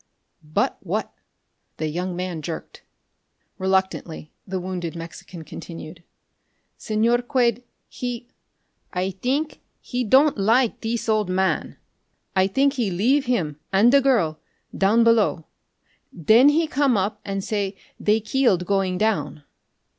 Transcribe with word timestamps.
"But 0.43 0.77
what?" 0.79 1.11
the 1.77 1.87
young 1.87 2.15
man 2.15 2.41
jerked. 2.41 2.81
Reluctantly 3.59 4.31
the 4.47 4.59
wounded 4.59 4.95
Mexican 4.95 5.43
continued. 5.43 6.01
"Señor 6.79 7.27
Quade 7.27 7.63
he 7.87 8.27
I 8.91 9.11
think 9.11 9.61
he 9.79 10.03
don' 10.03 10.33
like 10.35 10.79
thees 10.81 11.07
old 11.07 11.29
man. 11.29 11.77
I 12.35 12.47
think 12.47 12.73
he 12.73 12.89
leave 12.89 13.25
heem 13.27 13.59
an' 13.71 13.91
the 13.91 14.01
girl 14.01 14.39
down 14.75 15.03
below. 15.03 15.45
Then 16.11 16.49
he 16.49 16.65
come 16.65 16.97
up 16.97 17.21
an' 17.23 17.41
say 17.41 17.75
they 17.99 18.21
keeled 18.21 18.65
going 18.65 18.97
down." 18.97 19.43